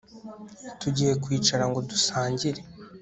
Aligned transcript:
Tugiye 0.79 1.13
kwicara 1.23 1.63
ngo 1.69 1.79
dusangire 1.89 2.61